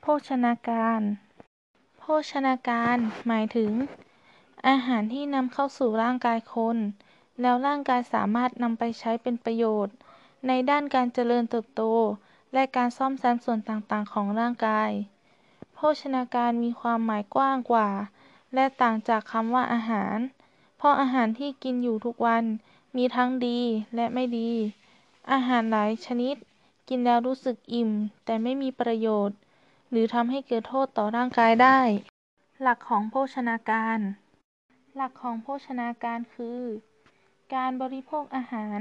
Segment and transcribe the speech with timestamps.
[0.00, 1.00] โภชนาการ
[1.98, 2.96] โภชนาการ
[3.26, 3.72] หมายถึง
[4.68, 6.76] อาหารที่นำเข้าสู่ร่างกายคน
[7.40, 9.94] แล้วร่างกายสามารถนำไปใช้เป็นประโยชน์
[10.46, 11.82] ในด้านการเจริญเติบโต
[12.52, 14.90] และการซ่อมแซมส่วนต่างๆ ของร่างกาย
[15.74, 17.88] โภชนาการมีความหมายกว้างกว่า
[18.54, 20.16] และต่างจากคำว่าอาหาร
[20.76, 22.44] เพราะอาหารที่กินอยู่ทุกวัน
[22.96, 23.60] มีทั้งดี
[23.94, 24.50] และไม่ดี
[25.32, 26.36] อาหารหลายชนิด
[26.88, 27.90] กินแล้วรู้สึกอิ่ม
[28.24, 29.38] แต่ไม่มีประโยชน์
[29.90, 31.78] หรือทำให้เกิดโทษต่อร่างกายได้
[32.62, 33.98] หลักของโภชนาการ
[34.96, 36.62] หลักของโภชนาการคือ
[37.54, 38.78] การบริโภคอาหาร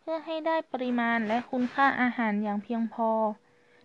[0.00, 3.10] เพื่อให้ได้ปริมาณและคุณค่าอาหารอย่างเพียงพอ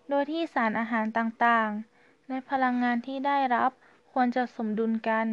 [0.08, 3.70] โดยที่สารอาหารต่างๆ และพลังงานที่ได้รับ
[4.12, 5.26] ควรจะสมดุลกัน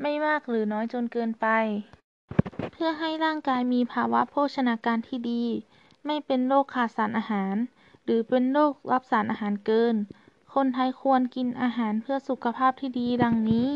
[0.00, 1.46] ไม่มากหรือน้อยจนเกินไป
[2.72, 5.44] เพื่อให้ร่างกายมีภาวะโภชนาการที่ดี
[6.06, 7.56] ไม่เป็นโรคขาดสารอาหาร
[8.04, 9.94] หรือเป็นโรครับสารอาหารเกิน
[10.54, 13.68] คนไทยควรกินอาหารเพื่อสุขภาพที่ดีดังนี้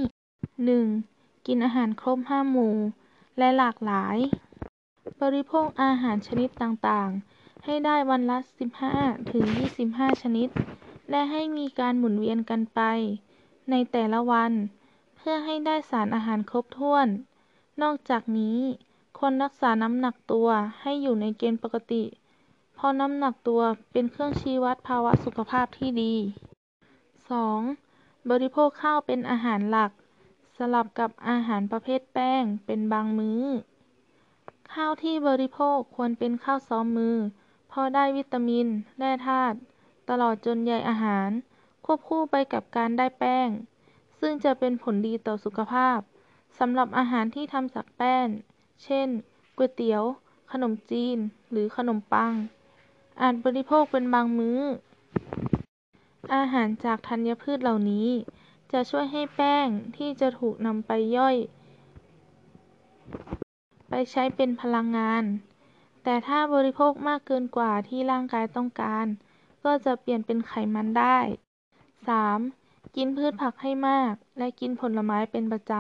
[0.71, 1.47] 1.
[1.47, 2.77] กินอาหารครบห้าหมู่
[3.39, 4.17] และหลากหลาย
[5.23, 8.39] บริโภคอาหารชนิดต่างๆ ให้ได้วันละ
[8.85, 9.45] 15 ถึง
[9.85, 10.49] 25 ชนิด
[11.11, 12.81] และให้มีการหมุนเวียนกันไป
[13.71, 14.53] ในแต่ละวัน
[15.17, 17.07] เพื่อให้ได้สารอาหารครบถ้วน
[17.83, 18.59] นอกจากนี้
[19.19, 20.49] ควรรักษาน้ำหนักตัว
[20.81, 22.05] ให้อยู่ในเกณฑ์ปกติ
[22.77, 26.15] เพราะน้ำหนักตัวเป็นเครื่องชี้วัดภาวะสุขภาพที่ดี
[27.43, 28.31] 2.
[28.31, 29.91] บริโภคข้าวเป็นอาหารหลัก
[30.57, 33.43] สลับกับอาหารประเภทแป้งเป็นบางมื้อ
[34.75, 37.17] ข้าวที่บริโภคควรเป็นข้าวซ้อมมือ
[37.69, 38.67] เพราะได้วิตามิน
[38.99, 39.57] แร่ธาตุ
[40.09, 41.29] ตลอดจนใยอาหาร
[41.85, 43.49] ควบคู่ไปกับการได้แป้ง
[44.21, 45.99] ซึ่งจะเป็นผลดีต่อสุขภาพ
[46.59, 48.27] สำหรับอาหารที่ทำจากแป้ง
[48.85, 49.09] เช่น
[49.57, 50.03] ก๋วยเตี๋ยว
[50.53, 51.19] ขนมจีน
[51.51, 52.33] หรือขนมปัง
[53.21, 54.61] อาจบริโภคเป็นบางมื้อ
[56.35, 58.09] อาหารจากธัญพืชเหล่านี้
[58.73, 61.37] จะช่วยให้แป้งที่จะถูกนำไปย่อย
[63.89, 65.25] ไปใช้เป็นพลังงาน
[66.05, 69.07] แต่ถ้าบริโภคมากเกินกว่าที่ร่างกายต้องการ
[69.65, 71.19] ก็จะเปลี่ยนเป็นไขมันได้
[72.27, 72.97] 3.
[72.97, 75.73] กินพืชผักให้มาก และกินผลไม้เป็นประจ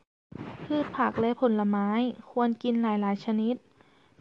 [0.00, 1.88] ำ พืชผักและผลไม้
[2.30, 3.54] ควรกินหลาย ๆ ชนิด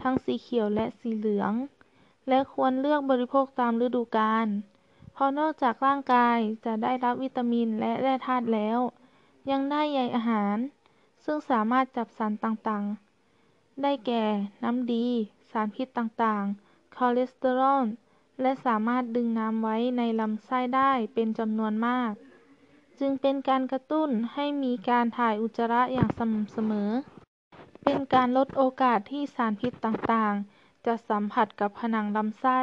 [0.02, 1.54] ทั้งสีเขียวและสีเหลือง
[2.30, 4.48] และควรเลือกบริโภคตามฤดูกาล
[5.14, 8.80] เพราะนอกจากร่างกายจะได้รับวิตามินและแร่ธาตุแล้ว
[9.52, 10.58] ยังได้ใยอาหาร
[11.26, 14.24] ซึ่งสามารถจับสารต่างๆ ได้แก่
[14.64, 15.08] น้ำดี
[15.52, 17.84] สารพิษต่างๆ คอเลสเตอรอล
[18.42, 22.14] และสามารถดึงน้ำไว้ในลำไส้ได้เป็นจำนวนมาก
[23.00, 26.92] จึงเป็นการกระตุ้นให้มีการถ่ายอุจจาระอย่างสม่ำเสมอ
[27.84, 30.55] เป็นการลดโอกาสที่สารพิษต่างๆ
[30.86, 32.60] จะสัมผัสกับผนังลำไส้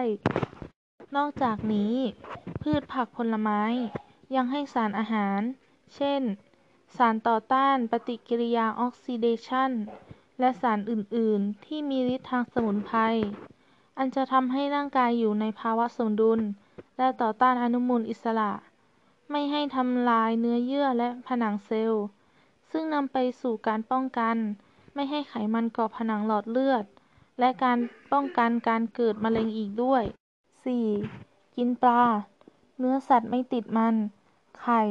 [1.16, 1.94] นอกจากนี้
[2.62, 3.62] พืชผักผลไม้
[4.34, 5.40] ยังให้สารอาหาร
[5.94, 6.22] เช่น
[6.96, 9.70] สารต่อต้านปฏิกิริยาออกซิเดชัน
[10.40, 12.98] และสารอื่น ๆ ที่มีฤทธิ์ทางสมุนไพร
[13.98, 16.40] อันจะทำให้ร่างกายอยู่ในภาวะสมดุล
[16.98, 18.52] และต่อต้านอนุมูลอิสระ
[19.30, 22.04] ไม่ให้ทำลายเนื้อเยื่อและผนังเซลล์
[22.70, 24.36] ซึ่งนำไปสู่การป้องกัน
[24.94, 26.84] ไม่ให้ไขมันเกาะผนังหลอดเลือด
[27.44, 27.78] และการ
[28.12, 30.02] ป้องกันการเกิดมะเร็งอีกด้วย
[30.80, 31.56] 4.
[31.56, 32.02] กินปลา
[32.78, 33.94] เนื้อสัตว์ไม่ติดมัน
[34.60, 34.82] ไข่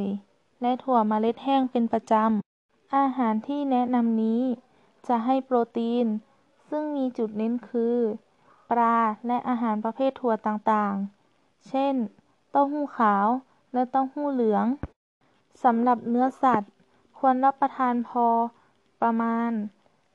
[0.60, 4.42] และถั่วเมล็ดแห้งเป็นประจำ อาหารที่แนะนำนี้
[5.08, 6.06] จะให้โปรตีน
[6.68, 7.98] ซึ่งมีจุดเน้นคือ
[8.70, 8.96] ปลา
[9.26, 11.94] และอาหารประเภทถั่วต่างๆ เช่น
[12.50, 13.26] เต้าหู้ขาว
[13.72, 14.66] และเต้าหู้เหลือง
[15.64, 16.72] สำหรับเนื้อสัตว์
[17.18, 18.26] ควรรับประทานพอ
[19.02, 19.52] ประมาณ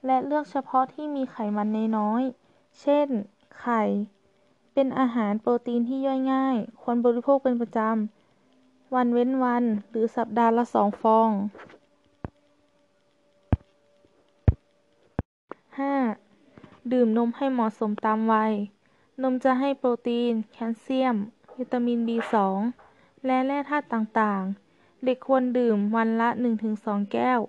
[0.05, 3.07] และเลือกเฉพาะที่มีไขมันน้อยๆเช่น
[3.59, 3.81] ไข่
[4.73, 11.29] เป็นอาหารโปรตีนที่ย่อยง่าย ควรบริโภคเป็นประจำ วันเว้นวัน หรือสัปดาห์ละสองฟอง
[15.75, 16.91] 5.
[16.91, 18.53] ดื่มนมให้เหมาะสมตามวัย
[19.21, 21.15] นมจะให้โปรตีน แคลเซียม
[21.57, 22.35] วิตามิน B2
[23.25, 26.29] และแร่ธาตุต่างๆ เด็กควรดื่มวันละ
[26.69, 27.39] 1-2 แก้ว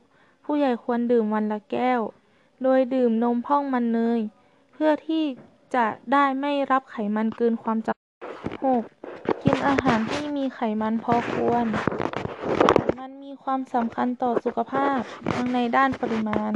[0.44, 2.00] ผู้ใหญ่ควรดื่มวันละแก้ว
[2.62, 4.20] โดยดื่มนมพร่องมันเนย
[4.72, 5.24] เพื่อที่
[5.74, 8.22] จะได้ไม่รับไขมันเกินความจำเป็น
[8.82, 9.44] 6.
[9.44, 11.66] กินอาหารที่มีไขมันพอควร
[12.76, 14.98] ไขมันมีความสำคัญต่อสุขภาพ
[15.34, 16.52] ทั้งในด้านปริมาณ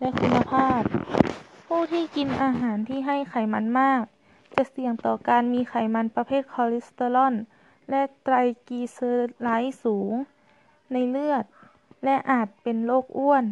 [0.00, 0.80] และคุณภาพ
[1.66, 4.02] ผู้ที่กินอาหารที่ให้ไขมันมาก
[4.54, 7.34] จะเสี่ยงต่อการมีไขมันประเภทคอเลสเตอรอล
[7.90, 8.34] และไตร
[8.68, 10.12] กลีเซอไรด์สูง
[10.92, 11.44] ในเลือด
[12.04, 13.44] และอาจเป็นโรคอ้วน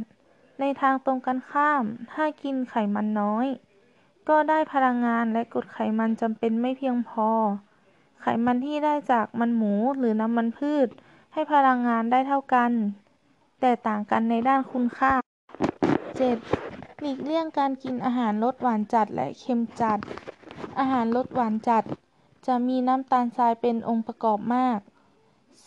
[0.61, 3.47] ในทางตรงกันข้าม ถ้ากินไขมันน้อย
[4.29, 7.29] ก็ได้พลังงานและกรดไขมันจำเป็นไม่เพียงพอ
[8.21, 10.89] ไขมันที่ได้จากมันหมูหรือน้ำมันพืช
[11.33, 12.71] ให้พลังงานได้เท่ากัน
[13.61, 15.13] แต่ต่างกันในด้านคุณค่า
[16.27, 17.01] 7.
[17.01, 19.99] หลีกเลี่ยงการกินอาหารรสหวานจัดและเค็มจัด
[20.79, 21.85] อาหารรสหวานจัด
[22.47, 24.81] จะมีน้ำตาลทรายเป็นองค์ประกอบมาก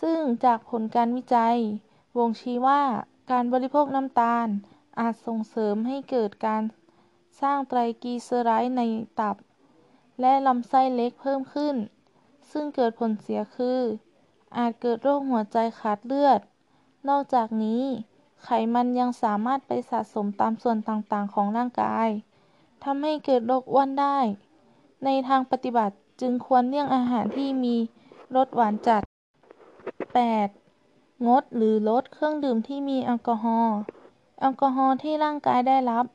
[0.01, 1.57] ซึ่งจากผลการวิจัย
[2.16, 2.81] บ่งชี้ว่า
[3.31, 4.48] การบริโภคน้ำตาล
[5.00, 6.64] อาจส่งเสริมให้เกิดการ
[7.42, 8.82] สร้างไตรกีเซอไรด์ใน
[9.20, 9.36] ตับ
[10.22, 11.76] และลำไส้เล็กเพิ่มขึ้น
[12.52, 13.82] ซึ่งเกิดผลเสียคือ
[14.58, 16.40] อาจเกิดโรคหัวใจขาดเลือด
[17.10, 17.84] นอกจากนี้
[18.44, 22.10] ไขมันยังสามารถไปสะสมตามส่วนต่างๆ ของร่างกาย
[22.84, 24.18] ทำให้เกิดโรคอ้วนได้
[25.06, 27.76] ในทางปฏิบัติจึงควรเลี่ยงอาหารที่มี
[28.36, 29.02] รสหวานจัด
[30.30, 31.28] 8.
[31.28, 33.78] งดหรือลดเครื่องดื่มที่มีแอลกอฮอล์
[34.39, 36.06] แอลกอฮอล์ที่ร่างกายได้รับ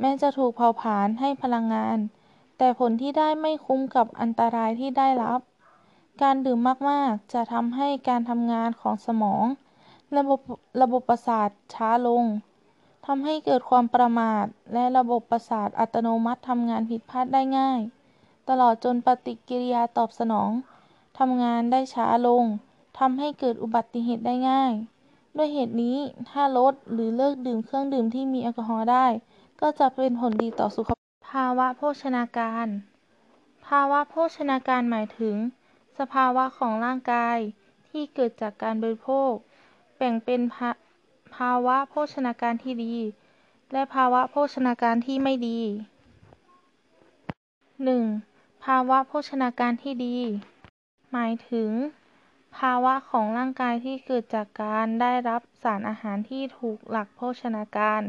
[0.00, 1.98] แม้จะถูกเผาผลาญให้พลังงาน
[2.58, 5.40] แต่ผลที่ได้ไม่คุ้มกับอันตรายที่ได้รับ
[6.22, 6.58] การดื่ม
[6.88, 9.44] มากๆ จะทำให้การทำงานของสมอง
[10.16, 10.40] ระบบ
[10.82, 12.24] ระบบประสาทช้าลง
[13.06, 17.80] ทำให้เกิดความประมาท และระบบประสาทอัตโนมัติทำงานผิดพลาดได้ง่าย
[18.48, 20.50] ตลอดจนปฏิกิริยาตอบสนอง
[21.18, 22.44] ทำงานได้ช้าลง
[22.98, 24.72] ทำให้เกิดอุบัติเหตุได้ง่าย
[25.36, 25.98] ด้วยเหตุนี้
[26.30, 29.06] ถ้าลดหรือเลิกดื่มเครื่องดื่มที่มีแอลกอฮอล์ได้
[29.60, 30.90] ก็จะเป็นผลดีต่อสุข
[31.30, 32.66] ภาวะโภชนาการ
[33.66, 35.36] ภาวะโภชนาการหมายถึง
[35.98, 37.38] สภาวะของร่างกาย
[37.88, 39.32] ที่เกิดจากการบริโภค
[39.96, 40.40] แบ่งเป็น
[41.36, 42.94] ภาวะโภชนาการที่ดี
[43.72, 45.60] และภาวะโภชนาการที่ไม่ดี
[47.86, 48.64] 1.
[48.64, 50.16] ภาวะโภชนาการที่ดี
[51.12, 51.70] หมายถึง
[52.56, 58.02] ภาวะของร่างกายที่เกิดจากการได้รับสารอาหารที่ถูกหลักโภชนาการ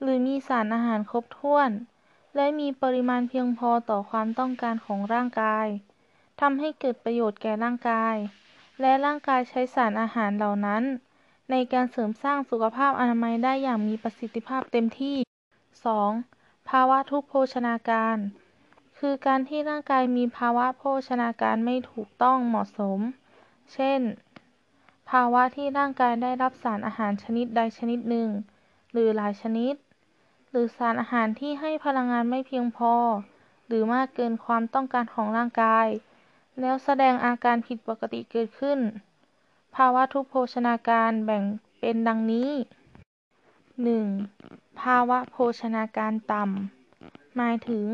[0.00, 1.70] หรือมีสารอาหารครบถ้วน
[2.36, 5.66] และมีปริมาณเพียงพอต่อความต้องการของร่างกาย
[6.40, 8.16] ทำให้เกิดประโยชน์แก่ร่างกาย
[8.80, 10.82] และร่างกายใช้สารอาหารเหล่านั้น
[11.50, 15.16] ในการเสริมสร้างสุขภาพอนามัยได้อย่างมีประสิทธิภาพเต็มที่
[15.92, 16.68] 2.
[16.68, 18.16] ภาวะทุพโภชนาการ
[18.98, 23.00] คือการที่ร่างกายมีภาวะโภชนาการไม่ถูกต้องเหมาะสม
[23.72, 24.00] เช่น
[25.10, 28.28] ภาวะที่ร่างกายได้รับสารอาหารชนิดใดชนิดหนึ่ง
[28.92, 29.74] หรือหลายชนิด
[30.50, 32.94] หรือสารอาหารที่ให้พลังงานไม่เพียงพอ
[33.66, 35.86] หรือมากเกินความต้องการของร่างกาย
[36.60, 38.78] แล้วแสดงอาการผิดปกติเกิดขึ้น
[39.76, 41.42] ภาวะทุพโภชนาการแบ่ง
[41.80, 42.50] เป็นดังนี้
[43.84, 44.80] 1.
[44.80, 47.86] ภาวะโภชนาการต่ำ หมายถึง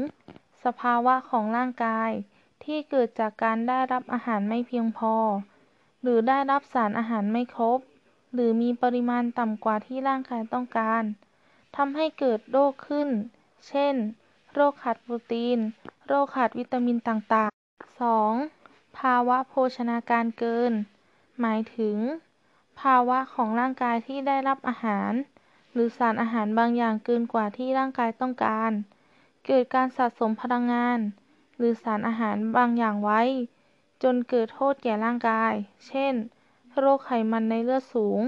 [0.65, 2.11] สภาวะของร่างกาย
[2.65, 5.15] ที่เกิดจากการได้รับอาหารไม่เพียงพอ
[6.03, 7.79] หรือได้รับสารอาหารไม่ครบ
[8.33, 11.03] หรือมีปริมาณต่ำกว่าที่ร่างกายต้องการ
[11.77, 13.09] ทำให้เกิดโรคขึ้น
[13.69, 13.95] เช่น
[14.55, 15.59] โรคขาดโปรตีน
[16.07, 18.01] โรคขาดวิตามินต่างๆ
[18.45, 18.99] 2.
[18.99, 20.73] ภาวะโภชนาการเกิน
[21.41, 21.97] หมายถึง
[22.81, 25.13] ภาวะของร่างกายที่ได้รับอาหาร
[25.73, 28.73] หรือสารอาหารบางอย่างเกินกว่าที่ร่างกายต้องการ
[29.47, 30.99] เกิดการสะสมพลังงาน
[31.57, 33.21] หรือสารอาหารบางอย่างไว้
[34.03, 35.53] จนเกิดโทษแก่ร่างกาย
[35.89, 36.15] เช่น
[36.79, 38.21] โรคไขมันในเลือดสูง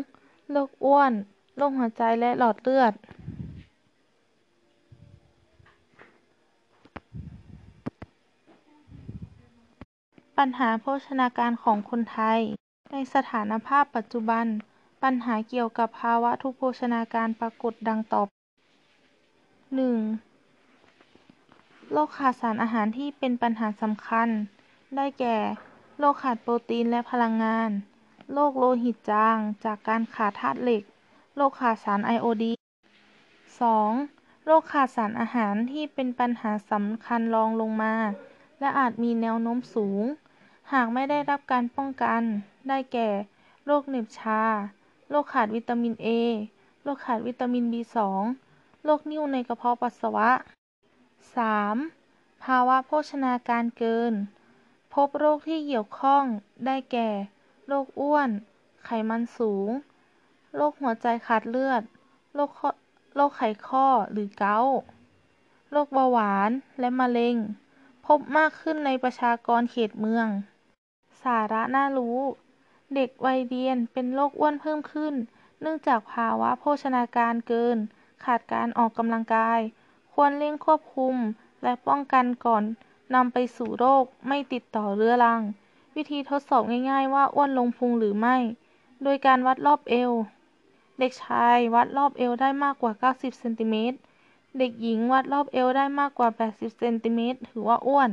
[0.51, 1.13] โรคอ้วน
[1.57, 2.95] โรคหัวใจและหลอดเลือด
[10.39, 12.39] ปัญหาโภชนาการของคนไทย
[12.93, 14.47] ในสถานภาพปัจจุบัน
[15.03, 18.23] ปัญหาเกี่ยวกับภาวะทุพโภชนาการปรากฏดังต่อ
[20.27, 21.93] 1.
[21.93, 24.29] โรคขาดสารอาหารที่เป็นปัญหาสำคัญ
[24.97, 25.37] ได้แก่
[25.99, 27.71] โรคขาดโปรตีนและพลังงาน
[28.33, 30.83] โรคโลหิตจางจากการขาดธาตุเหล็ก
[31.37, 32.59] โรคขาดสารไอโอดีน
[33.73, 34.47] 2.
[34.47, 37.95] โรคขาดสารอาหารที่เป็นปัญหาสำคัญรองลงมา
[38.61, 40.05] และอาจมีแนวโน้มสูง
[40.73, 42.23] หากไม่ได้รับการป้องกัน
[42.69, 43.09] ได้แก่
[43.67, 44.43] โรคเหน็บชา
[45.11, 46.09] โรคขาดวิตามินเอ
[46.83, 47.97] โรคขาดวิตามิน B2
[48.85, 50.31] โรคนิ่วในกระเพาะปัสสาวะ
[51.57, 52.45] 3.
[52.45, 54.15] ภาวะโภชนาการเกิน
[54.95, 56.25] พบโรคที่เกี่ยวข้อง
[56.67, 57.09] ได้แก่
[57.69, 58.31] โรคอ้วน
[58.85, 59.69] ไขมันสูง
[60.57, 61.83] โรคหัวใจขาดเลือด
[62.35, 62.51] โรค
[63.17, 64.79] โรคไขข้อหรือเกาต์
[65.71, 67.37] โรคเบาหวานและมะเร็ง
[68.07, 70.27] พบมากขึ้นในประชากรเขตเมือง
[71.23, 72.19] สาระน่ารู้
[72.95, 75.15] เด็กวัยเรียนเป็นโรคอ้วนเพิ่มขึ้น
[75.61, 77.79] เนื่องจากภาวะโภชนาการเกิน
[78.25, 79.61] ขาดการออกกำลังกาย
[80.13, 81.17] ควรเร่งควบคุม
[81.63, 82.65] และป้องกันก่อน
[83.15, 85.43] นำไปสู่โรคไม่ติดต่อเรื้อรัง
[85.97, 88.37] วิธีทดสอบง่าย ๆ ว่าอ้วนลงพุงหรือไม่
[89.03, 90.13] โดยการวัดรอบเอว
[90.99, 93.99] เด็กชายวัดรอบเอวได้มากกว่า 90 เซนติเมตร
[94.59, 98.11] เด็กหญิงวัดรอบเอวได้มากกว่า 80 เซนติเมตรถือว่าอ้วน